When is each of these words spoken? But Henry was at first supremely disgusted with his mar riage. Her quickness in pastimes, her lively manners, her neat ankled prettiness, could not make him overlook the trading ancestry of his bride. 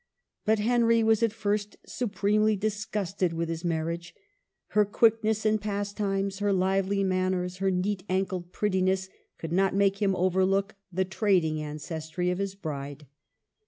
But 0.45 0.57
Henry 0.57 1.03
was 1.03 1.21
at 1.21 1.31
first 1.31 1.77
supremely 1.85 2.55
disgusted 2.55 3.33
with 3.33 3.49
his 3.49 3.63
mar 3.63 3.85
riage. 3.85 4.13
Her 4.69 4.83
quickness 4.83 5.45
in 5.45 5.59
pastimes, 5.59 6.39
her 6.39 6.51
lively 6.51 7.03
manners, 7.03 7.57
her 7.57 7.69
neat 7.69 8.03
ankled 8.09 8.51
prettiness, 8.51 9.09
could 9.37 9.51
not 9.51 9.75
make 9.75 10.01
him 10.01 10.15
overlook 10.15 10.73
the 10.91 11.05
trading 11.05 11.61
ancestry 11.61 12.31
of 12.31 12.39
his 12.39 12.55
bride. 12.55 13.05